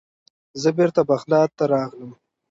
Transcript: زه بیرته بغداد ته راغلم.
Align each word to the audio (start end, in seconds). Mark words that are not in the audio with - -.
زه 0.61 0.69
بیرته 0.77 1.01
بغداد 1.11 1.49
ته 1.57 1.63
راغلم. 1.71 2.11